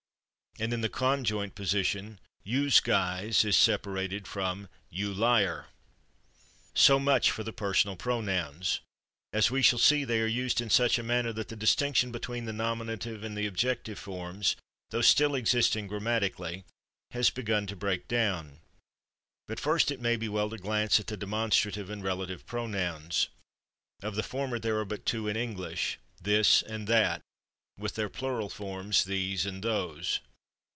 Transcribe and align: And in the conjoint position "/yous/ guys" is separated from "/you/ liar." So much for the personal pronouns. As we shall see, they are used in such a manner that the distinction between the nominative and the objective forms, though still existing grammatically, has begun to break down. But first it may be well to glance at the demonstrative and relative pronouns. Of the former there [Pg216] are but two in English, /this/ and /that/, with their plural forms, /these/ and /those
And 0.59 0.73
in 0.73 0.81
the 0.81 0.89
conjoint 0.89 1.55
position 1.55 2.19
"/yous/ 2.45 2.81
guys" 2.83 3.45
is 3.45 3.55
separated 3.57 4.27
from 4.27 4.67
"/you/ 4.91 5.11
liar." 5.17 5.67
So 6.75 6.99
much 6.99 7.31
for 7.31 7.41
the 7.45 7.53
personal 7.53 7.95
pronouns. 7.95 8.81
As 9.31 9.49
we 9.49 9.61
shall 9.61 9.79
see, 9.79 10.03
they 10.03 10.19
are 10.19 10.27
used 10.27 10.59
in 10.59 10.69
such 10.69 10.99
a 10.99 11.03
manner 11.03 11.31
that 11.31 11.47
the 11.47 11.55
distinction 11.55 12.11
between 12.11 12.45
the 12.45 12.53
nominative 12.53 13.23
and 13.23 13.35
the 13.35 13.47
objective 13.47 13.97
forms, 13.97 14.57
though 14.89 15.01
still 15.01 15.35
existing 15.35 15.87
grammatically, 15.87 16.65
has 17.11 17.29
begun 17.29 17.65
to 17.67 17.75
break 17.77 18.09
down. 18.09 18.59
But 19.47 19.59
first 19.59 19.89
it 19.89 20.01
may 20.01 20.17
be 20.17 20.27
well 20.27 20.49
to 20.49 20.57
glance 20.57 20.99
at 20.99 21.07
the 21.07 21.15
demonstrative 21.17 21.89
and 21.89 22.03
relative 22.03 22.45
pronouns. 22.45 23.29
Of 24.03 24.15
the 24.15 24.21
former 24.21 24.59
there 24.59 24.73
[Pg216] 24.73 24.81
are 24.81 24.85
but 24.85 25.05
two 25.05 25.27
in 25.29 25.37
English, 25.37 25.97
/this/ 26.21 26.61
and 26.61 26.89
/that/, 26.89 27.21
with 27.79 27.95
their 27.95 28.09
plural 28.09 28.49
forms, 28.49 29.05
/these/ 29.05 29.45
and 29.45 29.63
/those 29.63 30.19